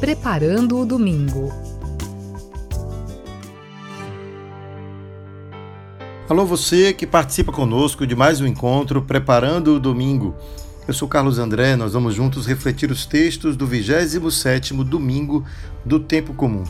[0.00, 1.50] Preparando o Domingo.
[6.28, 10.36] Alô, você que participa conosco de mais um encontro Preparando o Domingo.
[10.86, 15.46] Eu sou Carlos André, nós vamos juntos refletir os textos do 27º domingo
[15.82, 16.64] do tempo comum.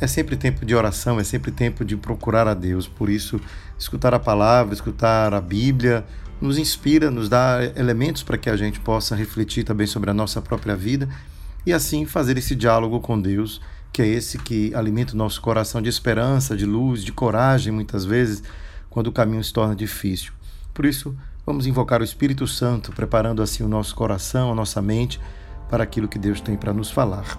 [0.00, 2.88] É sempre tempo de oração, é sempre tempo de procurar a Deus.
[2.88, 3.38] Por isso,
[3.78, 6.02] escutar a palavra, escutar a Bíblia,
[6.40, 10.40] nos inspira, nos dá elementos para que a gente possa refletir também sobre a nossa
[10.40, 11.06] própria vida
[11.68, 13.60] e assim fazer esse diálogo com Deus,
[13.92, 18.06] que é esse que alimenta o nosso coração de esperança, de luz, de coragem, muitas
[18.06, 18.42] vezes,
[18.88, 20.32] quando o caminho se torna difícil.
[20.72, 25.20] Por isso, vamos invocar o Espírito Santo, preparando assim o nosso coração, a nossa mente
[25.68, 27.38] para aquilo que Deus tem para nos falar.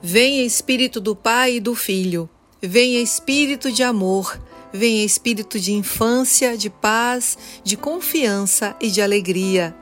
[0.00, 2.26] Venha Espírito do Pai e do Filho,
[2.62, 4.40] venha Espírito de amor
[4.76, 9.74] venha espírito de infância, de paz, de confiança e de alegria.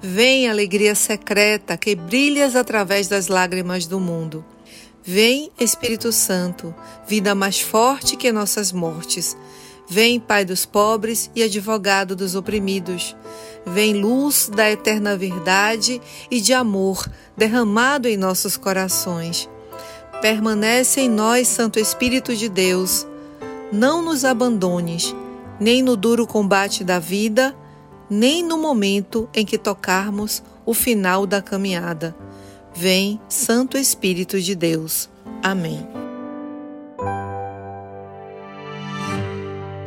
[0.00, 4.44] Vem alegria secreta que brilhas através das lágrimas do mundo.
[5.02, 6.74] Vem Espírito Santo,
[7.06, 9.36] vida mais forte que nossas mortes.
[9.88, 13.14] Vem Pai dos pobres e advogado dos oprimidos.
[13.66, 19.48] Vem luz da eterna verdade e de amor derramado em nossos corações.
[20.22, 23.06] Permanece em nós, Santo Espírito de Deus
[23.72, 25.14] não nos abandones,
[25.58, 27.54] nem no duro combate da vida,
[28.08, 32.14] nem no momento em que tocarmos o final da caminhada.
[32.74, 35.08] Vem, Santo Espírito de Deus.
[35.42, 35.86] Amém.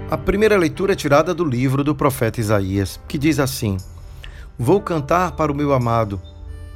[0.10, 3.76] A primeira leitura é tirada do livro do profeta Isaías, que diz assim:
[4.58, 6.22] Vou cantar para o meu amado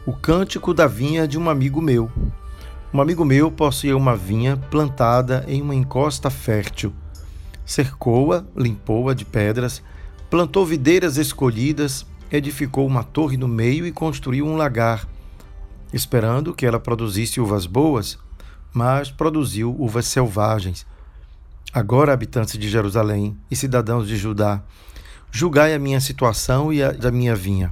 [0.06, 2.12] o cântico da vinha de um amigo meu.
[2.94, 6.94] Um amigo meu possuía uma vinha plantada em uma encosta fértil.
[7.66, 9.82] Cercou-a, limpou-a de pedras,
[10.30, 15.08] plantou videiras escolhidas, edificou uma torre no meio e construiu um lagar,
[15.94, 18.20] esperando que ela produzisse uvas boas,
[18.74, 20.86] mas produziu uvas selvagens.
[21.72, 24.62] Agora, habitantes de Jerusalém e cidadãos de Judá,
[25.32, 27.72] julgai a minha situação e a da minha vinha.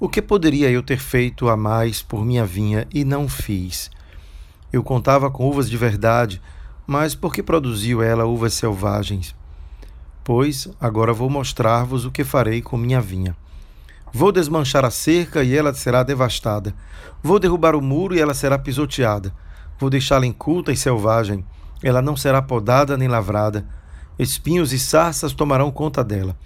[0.00, 3.90] O que poderia eu ter feito a mais por minha vinha e não fiz?
[4.72, 6.42] Eu contava com uvas de verdade,
[6.86, 9.34] mas por que produziu ela uvas selvagens?
[10.22, 13.34] Pois agora vou mostrar-vos o que farei com minha vinha.
[14.12, 16.74] Vou desmanchar a cerca e ela será devastada.
[17.22, 19.34] Vou derrubar o muro e ela será pisoteada.
[19.78, 21.44] Vou deixá-la inculta e selvagem.
[21.82, 23.66] Ela não será podada nem lavrada.
[24.18, 26.36] Espinhos e sarças tomarão conta dela.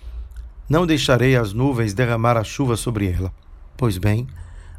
[0.68, 3.32] Não deixarei as nuvens derramar a chuva sobre ela.
[3.76, 4.26] Pois bem,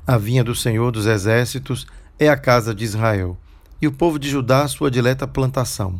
[0.06, 1.88] a vinha do Senhor dos Exércitos
[2.19, 3.38] é a casa de Israel,
[3.81, 6.00] e o povo de Judá sua dileta plantação.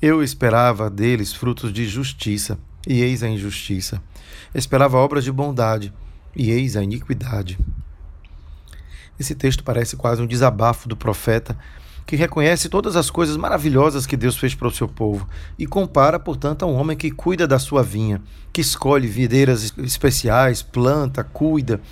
[0.00, 4.02] Eu esperava deles frutos de justiça, e eis a injustiça.
[4.54, 5.92] Esperava obras de bondade,
[6.34, 7.58] e eis a iniquidade.
[9.18, 11.56] Esse texto parece quase um desabafo do profeta,
[12.06, 15.28] que reconhece todas as coisas maravilhosas que Deus fez para o seu povo
[15.58, 20.62] e compara, portanto, a um homem que cuida da sua vinha, que escolhe videiras especiais,
[20.62, 21.82] planta, cuida,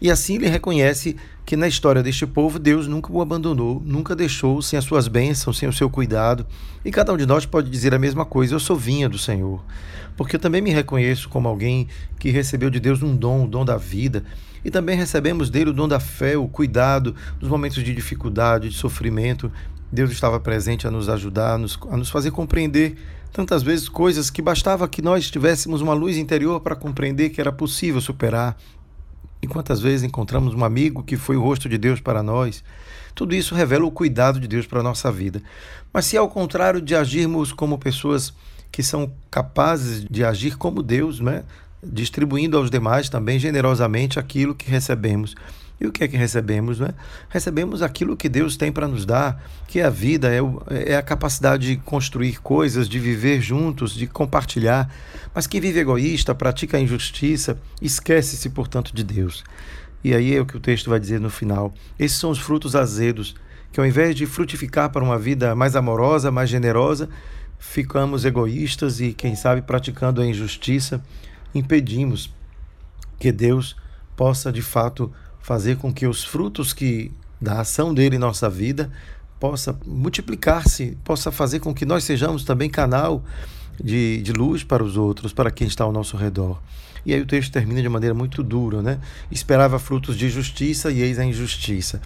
[0.00, 1.16] e assim ele reconhece
[1.50, 5.58] que na história deste povo Deus nunca o abandonou, nunca deixou sem as suas bênçãos,
[5.58, 6.46] sem o seu cuidado.
[6.84, 9.60] E cada um de nós pode dizer a mesma coisa: eu sou vinha do Senhor.
[10.16, 11.88] Porque eu também me reconheço como alguém
[12.20, 14.22] que recebeu de Deus um dom, o dom da vida.
[14.64, 18.76] E também recebemos dele o dom da fé, o cuidado nos momentos de dificuldade, de
[18.76, 19.50] sofrimento.
[19.90, 22.94] Deus estava presente a nos ajudar, a nos, a nos fazer compreender
[23.32, 27.50] tantas vezes coisas que bastava que nós tivéssemos uma luz interior para compreender que era
[27.50, 28.56] possível superar,
[29.42, 32.62] e quantas vezes encontramos um amigo que foi o rosto de Deus para nós?
[33.14, 35.42] Tudo isso revela o cuidado de Deus para a nossa vida.
[35.92, 38.32] Mas se ao contrário de agirmos como pessoas
[38.70, 41.42] que são capazes de agir como Deus, né?
[41.82, 45.34] distribuindo aos demais também generosamente aquilo que recebemos,
[45.80, 46.78] e o que é que recebemos?
[46.78, 46.90] Né?
[47.30, 50.94] Recebemos aquilo que Deus tem para nos dar, que é a vida, é, o, é
[50.94, 54.92] a capacidade de construir coisas, de viver juntos, de compartilhar.
[55.34, 59.42] Mas quem vive egoísta, pratica a injustiça, esquece-se, portanto, de Deus.
[60.04, 61.72] E aí é o que o texto vai dizer no final.
[61.98, 63.34] Esses são os frutos azedos,
[63.72, 67.08] que ao invés de frutificar para uma vida mais amorosa, mais generosa,
[67.58, 71.02] ficamos egoístas e, quem sabe, praticando a injustiça,
[71.54, 72.30] impedimos
[73.18, 73.76] que Deus
[74.14, 75.10] possa de fato
[75.42, 78.90] fazer com que os frutos que da ação dele em nossa vida
[79.38, 83.24] possa multiplicar-se, possa fazer com que nós sejamos também canal
[83.82, 86.60] de, de luz para os outros, para quem está ao nosso redor.
[87.04, 88.98] E aí o texto termina de maneira muito dura, né?
[89.30, 92.02] Esperava frutos de justiça e eis a injustiça.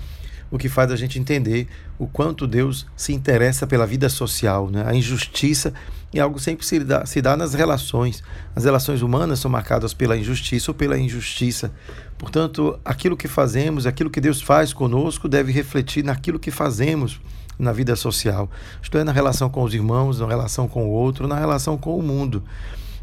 [0.54, 1.66] O que faz a gente entender
[1.98, 4.70] o quanto Deus se interessa pela vida social.
[4.70, 4.84] Né?
[4.86, 5.74] A injustiça
[6.14, 8.22] é algo sempre se dá, se dá nas relações.
[8.54, 11.72] As relações humanas são marcadas pela injustiça ou pela injustiça.
[12.16, 17.20] Portanto, aquilo que fazemos, aquilo que Deus faz conosco, deve refletir naquilo que fazemos
[17.58, 18.48] na vida social.
[18.80, 21.98] Isto é, na relação com os irmãos, na relação com o outro, na relação com
[21.98, 22.44] o mundo.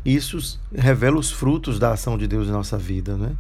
[0.06, 3.18] Isso revela os frutos da ação de Deus em nossa vida.
[3.18, 3.32] Né?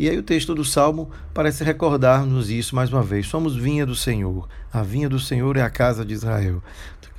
[0.00, 3.26] E aí o texto do Salmo parece recordar-nos isso mais uma vez.
[3.26, 4.48] Somos vinha do Senhor.
[4.72, 6.62] A vinha do Senhor é a casa de Israel.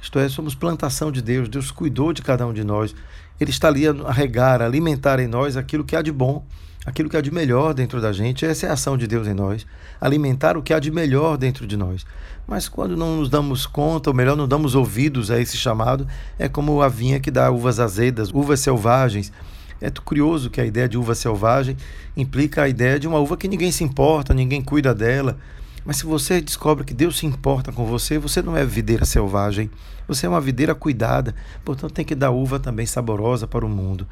[0.02, 1.48] Isto é, somos plantação de Deus.
[1.48, 2.96] Deus cuidou de cada um de nós.
[3.40, 6.44] Ele está ali a regar, a alimentar em nós aquilo que há de bom
[6.84, 8.44] aquilo que há de melhor dentro da gente.
[8.44, 9.68] Essa é a ação de Deus em nós,
[10.00, 12.04] alimentar o que há de melhor dentro de nós.
[12.48, 16.08] Mas quando não nos damos conta, ou melhor, não damos ouvidos a esse chamado,
[16.40, 19.32] é como a vinha que dá uvas azedas, uvas selvagens.
[19.82, 21.76] É curioso que a ideia de uva selvagem
[22.16, 25.40] implica a ideia de uma uva que ninguém se importa, ninguém cuida dela.
[25.84, 29.72] Mas se você descobre que Deus se importa com você, você não é videira selvagem,
[30.08, 31.34] você é uma videira cuidada,
[31.66, 34.08] portanto tem que dar uva também saborosa para o mundo.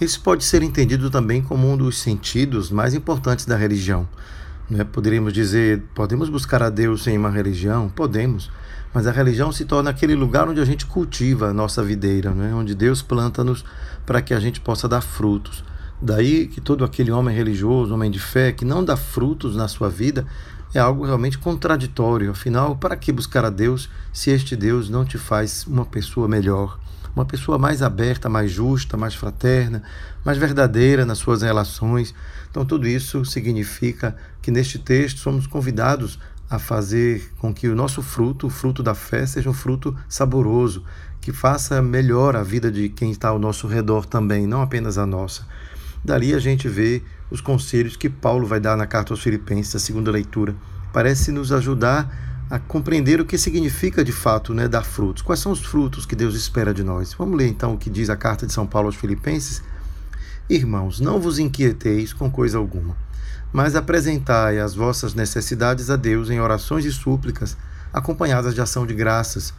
[0.00, 4.08] Isso pode ser entendido também como um dos sentidos mais importantes da religião.
[4.68, 4.84] Né?
[4.84, 7.88] Poderíamos dizer, podemos buscar a Deus em uma religião?
[7.88, 8.50] Podemos.
[8.94, 12.54] Mas a religião se torna aquele lugar onde a gente cultiva a nossa videira, né?
[12.54, 13.64] onde Deus planta-nos
[14.04, 15.64] para que a gente possa dar frutos.
[16.00, 19.88] Daí que todo aquele homem religioso, homem de fé, que não dá frutos na sua
[19.88, 20.26] vida,
[20.74, 22.30] é algo realmente contraditório.
[22.30, 26.78] Afinal, para que buscar a Deus se este Deus não te faz uma pessoa melhor?
[27.14, 29.82] Uma pessoa mais aberta, mais justa, mais fraterna,
[30.24, 32.14] mais verdadeira nas suas relações.
[32.50, 36.18] Então, tudo isso significa que neste texto somos convidados
[36.48, 40.84] a fazer com que o nosso fruto, o fruto da fé, seja um fruto saboroso,
[41.20, 45.06] que faça melhor a vida de quem está ao nosso redor também, não apenas a
[45.06, 45.46] nossa.
[46.04, 49.78] Dali a gente vê os conselhos que Paulo vai dar na carta aos Filipenses, a
[49.78, 50.54] segunda leitura.
[50.92, 55.22] Parece nos ajudar a compreender o que significa de fato né, dar frutos.
[55.22, 57.14] Quais são os frutos que Deus espera de nós?
[57.14, 59.62] Vamos ler então o que diz a carta de São Paulo aos Filipenses?
[60.50, 62.94] Irmãos, não vos inquieteis com coisa alguma,
[63.54, 67.56] mas apresentai as vossas necessidades a Deus em orações e súplicas,
[67.90, 69.54] acompanhadas de ação de graças.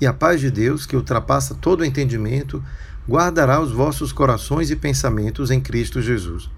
[0.00, 2.60] E a paz de Deus, que ultrapassa todo o entendimento,
[3.08, 6.50] guardará os vossos corações e pensamentos em Cristo Jesus.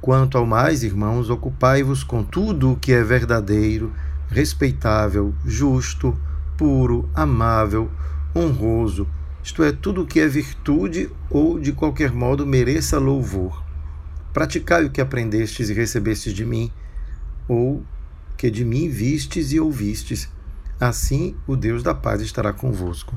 [0.00, 3.92] Quanto ao mais, irmãos, ocupai-vos com tudo o que é verdadeiro,
[4.28, 6.16] respeitável, justo,
[6.56, 7.90] puro, amável,
[8.34, 9.08] honroso,
[9.44, 13.62] isto é, tudo o que é virtude ou de qualquer modo mereça louvor.
[14.32, 16.72] Praticai o que aprendestes e recebestes de mim,
[17.46, 17.84] ou
[18.38, 20.30] que de mim vistes e ouvistes.
[20.80, 23.14] Assim o Deus da paz estará convosco.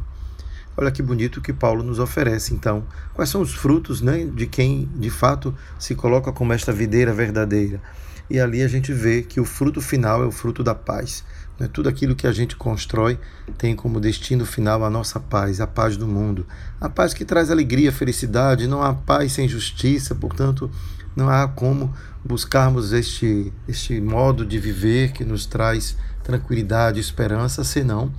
[0.75, 2.85] Olha que bonito que Paulo nos oferece, então.
[3.13, 7.81] Quais são os frutos né, de quem de fato se coloca como esta videira verdadeira?
[8.29, 11.23] E ali a gente vê que o fruto final é o fruto da paz.
[11.59, 11.69] Né?
[11.71, 13.19] Tudo aquilo que a gente constrói
[13.57, 16.45] tem como destino final a nossa paz, a paz do mundo.
[16.79, 20.69] A paz que traz alegria, felicidade, não há paz sem justiça, portanto,
[21.15, 21.93] não há como
[22.23, 28.11] buscarmos este, este modo de viver que nos traz tranquilidade, esperança, senão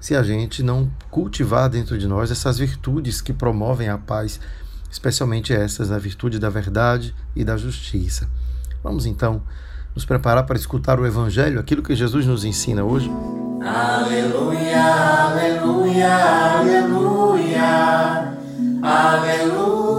[0.00, 4.38] se a gente não cultivar dentro de nós essas virtudes que promovem a paz,
[4.90, 8.28] especialmente essas, a virtude da verdade e da justiça.
[8.86, 9.42] Vamos então
[9.96, 13.10] nos preparar para escutar o Evangelho, aquilo que Jesus nos ensina hoje.
[13.60, 14.80] Aleluia,
[15.24, 16.14] aleluia,
[16.60, 17.66] aleluia,
[18.80, 19.96] aleluia,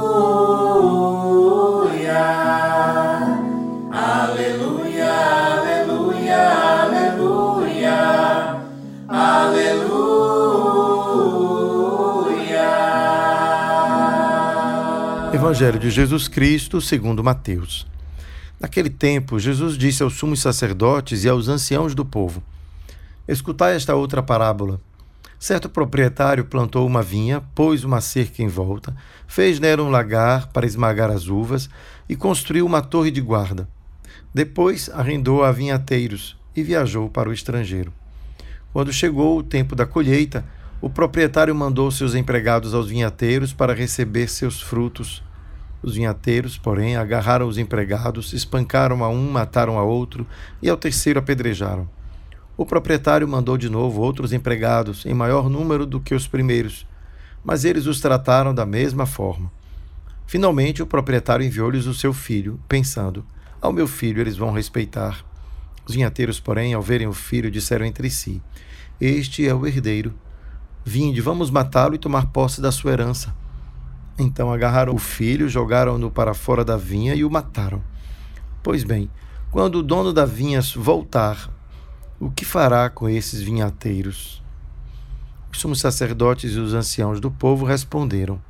[3.91, 5.11] aleluia,
[5.51, 6.39] aleluia,
[6.79, 7.97] aleluia,
[9.09, 9.97] aleluia.
[15.33, 17.85] Evangelho de Jesus Cristo segundo Mateus.
[18.59, 22.41] Naquele tempo, Jesus disse aos sumos sacerdotes e aos anciãos do povo:
[23.27, 24.81] Escutai esta outra parábola.
[25.39, 28.95] Certo proprietário plantou uma vinha, pôs uma cerca em volta,
[29.27, 31.69] fez nela um lagar para esmagar as uvas
[32.09, 33.69] e construiu uma torre de guarda.
[34.33, 37.93] Depois arrendou a vinhateiros e viajou para o estrangeiro.
[38.73, 40.43] Quando chegou o tempo da colheita,
[40.81, 45.21] o proprietário mandou seus empregados aos vinhateiros para receber seus frutos
[45.81, 50.25] os vinhateiros, porém, agarraram os empregados, espancaram a um, mataram a outro
[50.61, 51.87] e ao terceiro apedrejaram.
[52.55, 56.87] O proprietário mandou de novo outros empregados, em maior número do que os primeiros,
[57.43, 59.51] mas eles os trataram da mesma forma.
[60.25, 63.23] Finalmente, o proprietário enviou-lhes o seu filho, pensando:
[63.61, 65.23] Ao meu filho eles vão respeitar.
[65.85, 68.41] Os vinhateiros, porém, ao verem o filho, disseram entre si:
[68.99, 70.13] Este é o herdeiro.
[70.83, 73.33] Vinde, vamos matá-lo e tomar posse da sua herança.
[74.17, 77.83] Então agarraram o filho, jogaram-no para fora da vinha e o mataram.
[78.63, 79.09] Pois bem,
[79.51, 81.49] quando o dono da vinha voltar,
[82.19, 84.41] o que fará com esses vinhateiros?
[85.51, 88.41] Os sumos sacerdotes e os anciãos do povo responderam: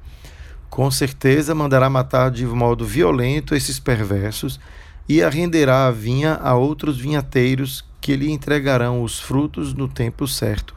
[0.70, 4.60] Com certeza mandará matar de modo violento esses perversos
[5.08, 10.76] e arrenderá a vinha a outros vinhateiros que lhe entregarão os frutos no tempo certo.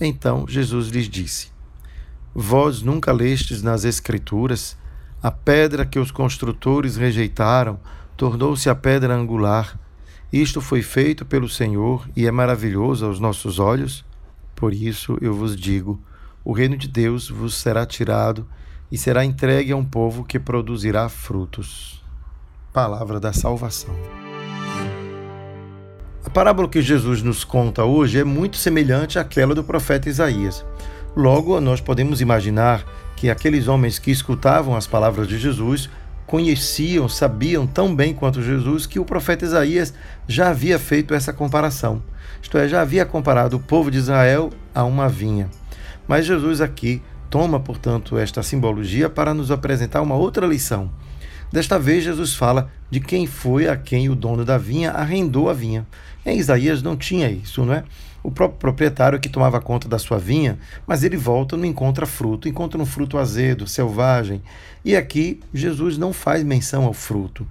[0.00, 1.55] Então Jesus lhes disse:
[2.38, 4.76] Vós nunca lestes nas Escrituras
[5.22, 7.80] a pedra que os construtores rejeitaram
[8.14, 9.80] tornou-se a pedra angular.
[10.30, 14.04] Isto foi feito pelo Senhor e é maravilhoso aos nossos olhos?
[14.54, 15.98] Por isso eu vos digo:
[16.44, 18.46] o reino de Deus vos será tirado
[18.92, 22.04] e será entregue a um povo que produzirá frutos.
[22.70, 23.96] Palavra da salvação.
[26.22, 30.62] A parábola que Jesus nos conta hoje é muito semelhante àquela do profeta Isaías.
[31.16, 32.84] Logo, nós podemos imaginar
[33.16, 35.88] que aqueles homens que escutavam as palavras de Jesus
[36.26, 39.94] conheciam, sabiam tão bem quanto Jesus que o profeta Isaías
[40.28, 42.02] já havia feito essa comparação.
[42.42, 45.48] Isto é, já havia comparado o povo de Israel a uma vinha.
[46.06, 50.90] Mas Jesus aqui toma, portanto, esta simbologia para nos apresentar uma outra lição.
[51.52, 55.52] Desta vez, Jesus fala de quem foi a quem o dono da vinha arrendou a
[55.52, 55.86] vinha.
[56.24, 57.84] Em Isaías não tinha isso, não é?
[58.22, 62.48] O próprio proprietário que tomava conta da sua vinha, mas ele volta não encontra fruto,
[62.48, 64.42] encontra um fruto azedo, selvagem.
[64.84, 67.46] E aqui Jesus não faz menção ao fruto,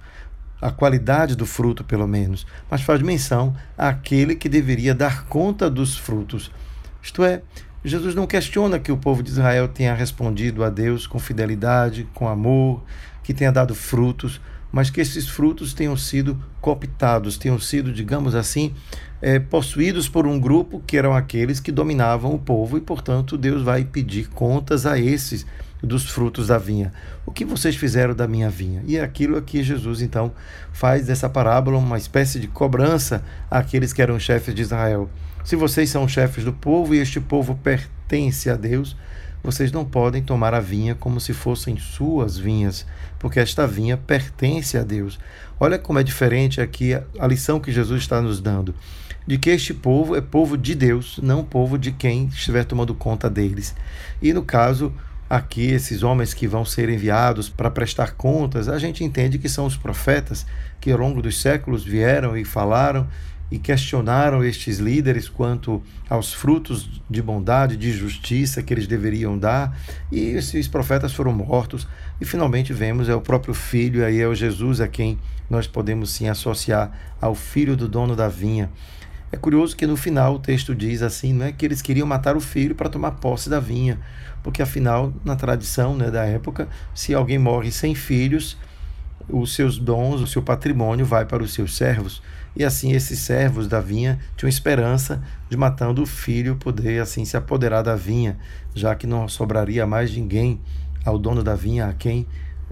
[0.60, 5.96] a qualidade do fruto, pelo menos, mas faz menção àquele que deveria dar conta dos
[5.96, 6.50] frutos.
[7.02, 7.40] Isto é,
[7.84, 12.28] Jesus não questiona que o povo de Israel tenha respondido a Deus com fidelidade, com
[12.28, 12.82] amor,
[13.26, 14.40] que tenha dado frutos,
[14.70, 18.72] mas que esses frutos tenham sido cooptados, tenham sido, digamos assim,
[19.20, 23.62] é, possuídos por um grupo que eram aqueles que dominavam o povo e, portanto, Deus
[23.62, 25.44] vai pedir contas a esses
[25.82, 26.92] dos frutos da vinha.
[27.26, 28.80] O que vocês fizeram da minha vinha?
[28.86, 30.32] E é aquilo que Jesus então
[30.72, 35.10] faz dessa parábola uma espécie de cobrança àqueles que eram chefes de Israel.
[35.44, 38.96] Se vocês são chefes do povo e este povo pertence a Deus,
[39.46, 42.84] vocês não podem tomar a vinha como se fossem suas vinhas,
[43.16, 45.20] porque esta vinha pertence a Deus.
[45.60, 48.74] Olha como é diferente aqui a lição que Jesus está nos dando,
[49.24, 53.30] de que este povo é povo de Deus, não povo de quem estiver tomando conta
[53.30, 53.72] deles.
[54.20, 54.92] E no caso,
[55.30, 59.64] aqui esses homens que vão ser enviados para prestar contas, a gente entende que são
[59.64, 60.44] os profetas
[60.80, 63.06] que ao longo dos séculos vieram e falaram
[63.50, 69.76] e questionaram estes líderes quanto aos frutos de bondade, de justiça que eles deveriam dar,
[70.10, 71.86] e esses profetas foram mortos,
[72.20, 76.10] e finalmente vemos é o próprio filho, aí é o Jesus a quem nós podemos
[76.10, 78.70] sim associar ao filho do dono da vinha.
[79.30, 82.36] É curioso que no final o texto diz assim, não é que eles queriam matar
[82.36, 83.98] o filho para tomar posse da vinha,
[84.42, 88.56] porque afinal, na tradição né, da época, se alguém morre sem filhos,
[89.28, 92.22] os seus dons, o seu patrimônio vai para os seus servos.
[92.56, 97.36] E assim esses servos da vinha tinham esperança de matando o filho poder assim se
[97.36, 98.38] apoderar da vinha,
[98.74, 100.58] já que não sobraria mais ninguém
[101.04, 102.26] ao dono da vinha a quem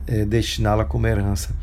[0.06, 1.54] é, destiná-la como herança.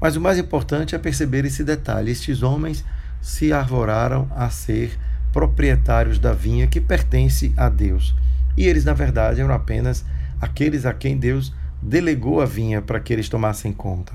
[0.00, 2.84] Mas o mais importante é perceber esse detalhe: estes homens
[3.20, 4.96] se arvoraram a ser
[5.32, 8.14] proprietários da vinha que pertence a Deus.
[8.56, 10.04] E eles, na verdade, eram apenas
[10.40, 11.52] aqueles a quem Deus
[11.82, 14.12] delegou a vinha para que eles tomassem conta.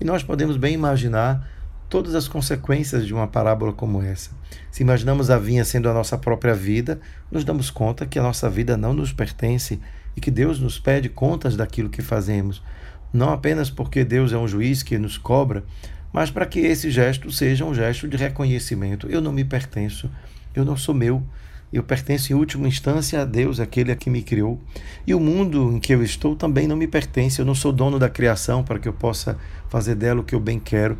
[0.00, 1.48] E nós podemos bem imaginar
[1.92, 4.30] todas as consequências de uma parábola como essa.
[4.70, 6.98] Se imaginamos a vinha sendo a nossa própria vida,
[7.30, 9.78] nos damos conta que a nossa vida não nos pertence
[10.16, 12.62] e que Deus nos pede contas daquilo que fazemos.
[13.12, 15.64] Não apenas porque Deus é um juiz que nos cobra,
[16.10, 19.06] mas para que esse gesto seja um gesto de reconhecimento.
[19.08, 20.10] Eu não me pertenço,
[20.54, 21.22] eu não sou meu,
[21.70, 24.58] eu pertenço em última instância a Deus, aquele que me criou.
[25.06, 27.38] E o mundo em que eu estou também não me pertence.
[27.38, 29.36] Eu não sou dono da criação para que eu possa
[29.68, 30.96] fazer dela o que eu bem quero.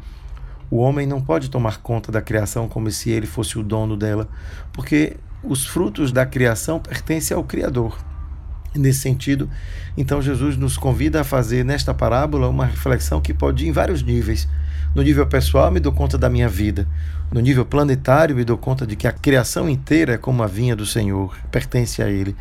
[0.72, 4.26] O homem não pode tomar conta da criação como se ele fosse o dono dela,
[4.72, 7.98] porque os frutos da criação pertencem ao Criador.
[8.74, 9.50] Nesse sentido,
[9.98, 14.02] então Jesus nos convida a fazer nesta parábola uma reflexão que pode ir em vários
[14.02, 14.48] níveis.
[14.94, 16.86] No nível pessoal, me dou conta da minha vida.
[17.32, 20.76] No nível planetário, me dou conta de que a criação inteira é como a vinha
[20.76, 22.36] do Senhor, pertence a Ele.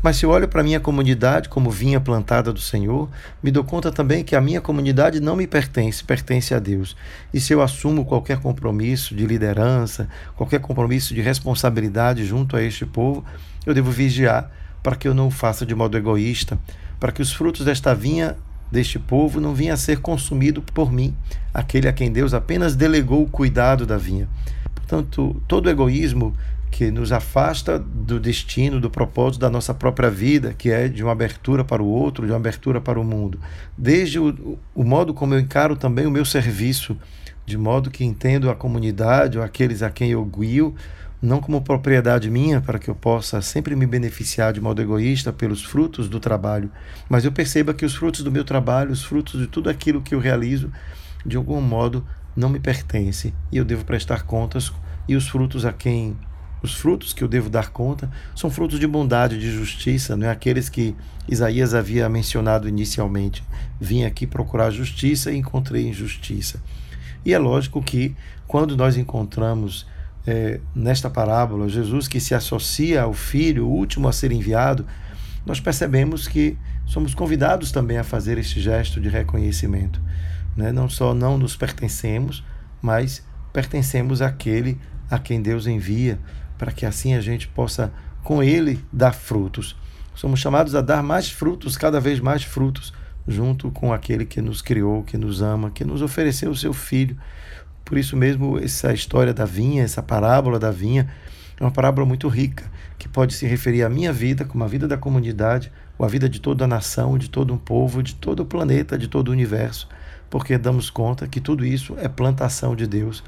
[0.00, 3.08] Mas se eu olho para a minha comunidade como vinha plantada do Senhor,
[3.42, 6.96] me dou conta também que a minha comunidade não me pertence, pertence a Deus.
[7.34, 12.86] E se eu assumo qualquer compromisso de liderança, qualquer compromisso de responsabilidade junto a este
[12.86, 13.24] povo,
[13.66, 14.52] eu devo vigiar
[14.84, 16.56] para que eu não o faça de modo egoísta,
[17.00, 18.36] para que os frutos desta vinha
[18.70, 21.14] deste povo não vinha a ser consumido por mim,
[21.52, 24.28] aquele a quem Deus apenas delegou o cuidado da vinha.
[24.74, 26.34] Portanto, todo egoísmo
[26.70, 31.12] que nos afasta do destino, do propósito da nossa própria vida, que é de uma
[31.12, 33.40] abertura para o outro, de uma abertura para o mundo.
[33.76, 36.96] Desde o, o modo como eu encaro também o meu serviço,
[37.44, 40.74] de modo que entendo a comunidade ou aqueles a quem eu guio,
[41.20, 45.64] não como propriedade minha, para que eu possa sempre me beneficiar de modo egoísta pelos
[45.64, 46.70] frutos do trabalho,
[47.08, 50.14] mas eu perceba que os frutos do meu trabalho, os frutos de tudo aquilo que
[50.14, 50.72] eu realizo,
[51.26, 52.06] de algum modo
[52.36, 54.72] não me pertence e eu devo prestar contas
[55.08, 56.16] e os frutos a quem
[56.62, 60.30] os frutos que eu devo dar conta são frutos de bondade, de justiça, não é
[60.30, 60.94] aqueles que
[61.28, 63.44] Isaías havia mencionado inicialmente.
[63.80, 66.60] Vim aqui procurar justiça e encontrei injustiça.
[67.24, 69.86] E é lógico que quando nós encontramos
[70.30, 74.84] é, nesta parábola Jesus que se associa ao Filho, o último a ser enviado,
[75.46, 79.98] nós percebemos que somos convidados também a fazer este gesto de reconhecimento.
[80.54, 80.70] Né?
[80.70, 82.44] Não só não nos pertencemos,
[82.82, 84.78] mas pertencemos àquele
[85.10, 86.18] a quem Deus envia,
[86.58, 87.90] para que assim a gente possa,
[88.22, 89.78] com Ele, dar frutos.
[90.14, 92.92] Somos chamados a dar mais frutos, cada vez mais frutos,
[93.26, 97.16] junto com aquele que nos criou, que nos ama, que nos ofereceu o seu Filho.
[97.88, 101.08] Por isso mesmo, essa história da vinha, essa parábola da vinha,
[101.58, 104.86] é uma parábola muito rica, que pode se referir à minha vida, como a vida
[104.86, 108.40] da comunidade, ou à vida de toda a nação, de todo um povo, de todo
[108.40, 109.88] o planeta, de todo o universo,
[110.28, 113.24] porque damos conta que tudo isso é plantação de Deus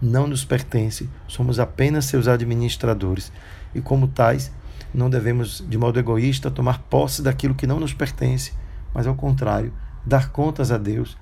[0.00, 3.32] não nos pertence, somos apenas seus administradores.
[3.74, 4.52] E, como tais,
[4.94, 8.52] não devemos, de modo egoísta, tomar posse daquilo que não nos pertence,
[8.94, 9.72] mas, ao contrário,
[10.06, 11.16] dar contas a Deus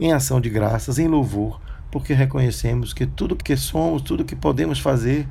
[0.00, 1.60] em ação de graças, em louvor,
[1.94, 5.28] porque reconhecemos que tudo que somos, tudo que podemos fazer,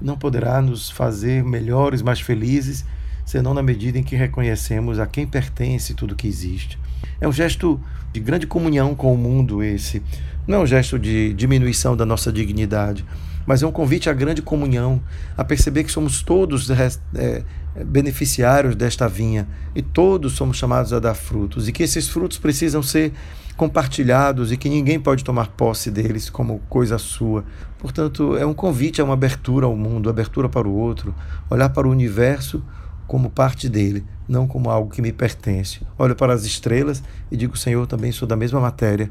[0.00, 2.84] não poderá nos fazer melhores, mais felizes,
[3.24, 6.78] senão na medida em que reconhecemos a quem pertence tudo que existe.
[7.20, 7.80] É um gesto
[8.12, 10.00] de grande comunhão com o mundo esse.
[10.46, 13.04] Não é um gesto de diminuição da nossa dignidade,
[13.44, 15.02] mas é um convite à grande comunhão,
[15.36, 17.42] a perceber que somos todos é,
[17.84, 22.80] beneficiários desta vinha e todos somos chamados a dar frutos e que esses frutos precisam
[22.80, 23.12] ser
[23.56, 27.44] compartilhados e que ninguém pode tomar posse deles como coisa sua.
[27.78, 31.14] Portanto, é um convite a uma abertura ao mundo, abertura para o outro,
[31.48, 32.62] olhar para o universo
[33.06, 35.80] como parte dele, não como algo que me pertence.
[35.96, 39.10] Olho para as estrelas e digo, Senhor, também sou da mesma matéria.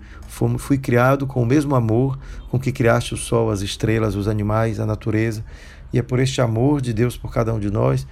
[0.60, 2.20] Fui criado com o mesmo amor
[2.52, 5.44] com que criaste o sol, as estrelas, os animais, a natureza.
[5.94, 8.06] E é por este amor de Deus por cada um de nós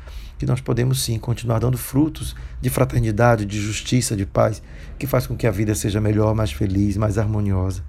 [0.44, 4.62] que nós podemos sim continuar dando frutos de fraternidade, de justiça, de paz,
[5.00, 7.82] que faz com que a vida seja melhor, mais feliz, mais harmoniosa.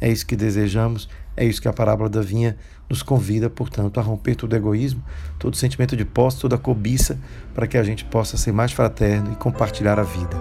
[0.00, 2.56] É isso que desejamos, é isso que a parábola da vinha
[2.90, 5.00] nos convida, portanto, a romper todo egoísmo,
[5.38, 7.16] todo sentimento de posse, toda cobiça,
[7.54, 10.36] para que a gente possa ser mais fraterno e compartilhar a vida.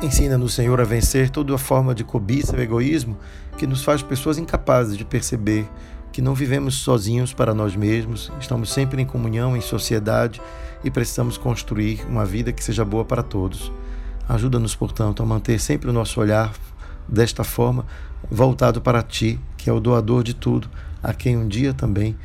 [0.00, 3.18] Ensina-nos, Senhor, a vencer toda a forma de cobiça e egoísmo
[3.58, 5.68] que nos faz pessoas incapazes de perceber
[6.12, 10.40] que não vivemos sozinhos para nós mesmos, estamos sempre em comunhão, em sociedade
[10.84, 13.72] e precisamos construir uma vida que seja boa para todos.
[14.28, 16.52] Ajuda-nos, portanto, a manter sempre o nosso olhar
[17.08, 17.86] desta forma
[18.30, 20.68] voltado para ti, que é o doador de tudo,
[21.02, 22.16] a quem um dia também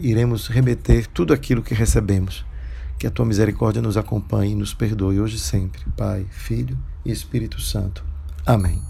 [0.00, 2.44] iremos remeter tudo aquilo que recebemos.
[2.98, 7.12] Que a tua misericórdia nos acompanhe e nos perdoe hoje e sempre, Pai, Filho e
[7.12, 8.02] Espírito Santo.
[8.46, 8.80] Amém.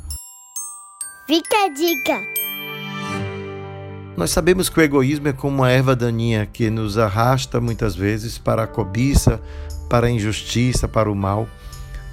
[1.27, 2.45] Fica a dica.
[4.16, 8.38] Nós sabemos que o egoísmo é como uma erva daninha que nos arrasta muitas vezes
[8.38, 9.38] para a cobiça,
[9.90, 11.46] para a injustiça, para o mal.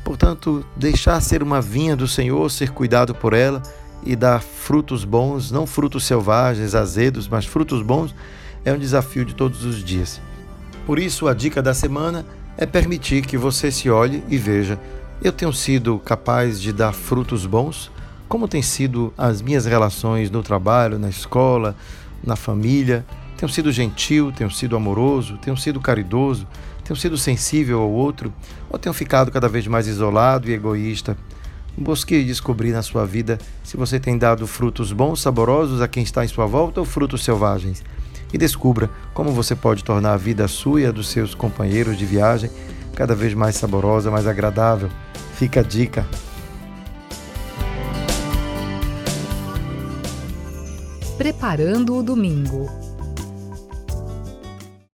[0.03, 3.63] Portanto, deixar ser uma vinha do Senhor, ser cuidado por ela
[4.05, 8.13] e dar frutos bons, não frutos selvagens, azedos, mas frutos bons,
[8.65, 10.19] é um desafio de todos os dias.
[10.85, 12.25] Por isso, a dica da semana
[12.57, 14.77] é permitir que você se olhe e veja:
[15.23, 17.89] eu tenho sido capaz de dar frutos bons?
[18.33, 21.75] Como têm sido as minhas relações no trabalho, na escola,
[22.23, 23.05] na família?
[23.37, 26.47] Tenho sido gentil, tenho sido amoroso, tenho sido caridoso,
[26.83, 28.33] tenho sido sensível ao outro
[28.71, 31.15] ou tenho ficado cada vez mais isolado e egoísta?
[31.77, 36.25] Busque descobrir na sua vida se você tem dado frutos bons, saborosos a quem está
[36.25, 37.83] em sua volta ou frutos selvagens.
[38.33, 42.05] E descubra como você pode tornar a vida sua e a dos seus companheiros de
[42.07, 42.49] viagem
[42.95, 44.89] cada vez mais saborosa, mais agradável.
[45.35, 46.03] Fica a dica.
[51.23, 52.92] Preparando o domingo.